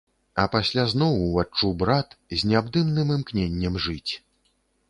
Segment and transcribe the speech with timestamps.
[0.43, 4.09] А пасля зноў уваччу брат з неабдымным імкненнем жыць.